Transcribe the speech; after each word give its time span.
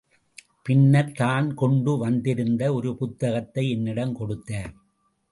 பின்னர், 0.63 1.11
தான் 1.11 1.53
கொண்டு 1.53 1.91
வந்திருந்த 1.97 2.73
ஒரு 2.73 2.91
புத்தகத்தை 2.95 3.63
என்னிடம் 3.69 4.13
கொடுத்தார். 4.13 4.71